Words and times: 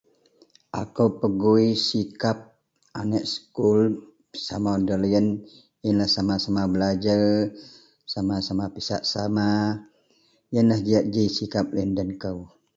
Akou 0.81 1.09
pegui 1.21 1.67
sikap 1.87 2.37
anek 2.99 3.25
sekul 3.33 3.79
sama 4.45 4.71
doleyen 4.87 5.27
iyenlah 5.83 6.09
sama-sama 6.15 6.61
belajer 6.73 7.21
sama-sama 8.13 8.65
pisak 8.73 9.01
sama 9.13 9.47
iyenlah 10.51 10.79
diyak 10.85 11.05
ji 11.13 11.23
sikap 11.37 11.65
iyen 11.75 11.91
den 11.97 12.09
kou. 12.21 12.39